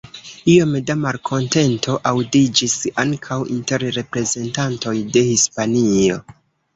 [0.51, 6.19] Iom da malkontento aŭdiĝis ankaŭ inter reprezentantoj de Hispanio.